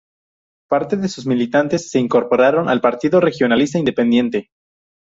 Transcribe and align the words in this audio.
Parte 0.67 0.97
de 0.97 1.07
sus 1.07 1.27
militantes 1.27 1.91
se 1.91 1.99
incorporaron 1.99 2.67
al 2.69 2.81
Partido 2.81 3.19
Regionalista 3.19 3.77
Independiente. 3.77 4.49